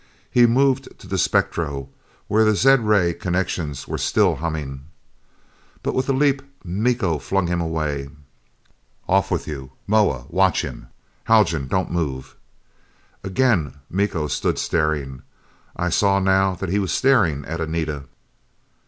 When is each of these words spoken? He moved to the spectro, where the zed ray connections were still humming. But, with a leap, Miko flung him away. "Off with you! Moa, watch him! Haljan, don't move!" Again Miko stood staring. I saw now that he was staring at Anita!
He 0.31 0.47
moved 0.47 0.97
to 0.97 1.05
the 1.07 1.19
spectro, 1.19 1.87
where 2.27 2.43
the 2.43 2.55
zed 2.55 2.79
ray 2.83 3.13
connections 3.13 3.87
were 3.87 3.99
still 3.99 4.37
humming. 4.37 4.85
But, 5.83 5.93
with 5.93 6.09
a 6.09 6.11
leap, 6.11 6.41
Miko 6.65 7.19
flung 7.19 7.45
him 7.45 7.61
away. 7.61 8.09
"Off 9.07 9.29
with 9.29 9.47
you! 9.47 9.73
Moa, 9.85 10.25
watch 10.29 10.63
him! 10.63 10.87
Haljan, 11.25 11.67
don't 11.67 11.91
move!" 11.91 12.35
Again 13.23 13.75
Miko 13.91 14.25
stood 14.27 14.57
staring. 14.57 15.21
I 15.75 15.89
saw 15.89 16.17
now 16.17 16.55
that 16.55 16.69
he 16.69 16.79
was 16.79 16.91
staring 16.91 17.45
at 17.45 17.61
Anita! 17.61 18.05